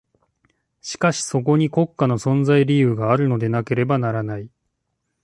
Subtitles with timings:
[0.81, 4.49] しかしそこに国家の存在理由があるのでなければならない。